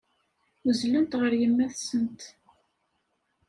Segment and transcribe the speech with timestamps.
[0.67, 2.21] Uzzlent ɣer yemma-tsent.